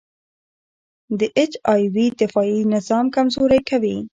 [1.19, 3.97] د اچ آی وي دفاعي نظام کمزوری کوي.